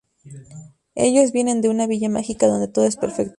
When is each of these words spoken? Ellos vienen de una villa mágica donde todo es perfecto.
Ellos 0.95 1.31
vienen 1.31 1.61
de 1.61 1.69
una 1.69 1.85
villa 1.85 2.09
mágica 2.09 2.47
donde 2.47 2.67
todo 2.67 2.85
es 2.87 2.95
perfecto. 2.97 3.29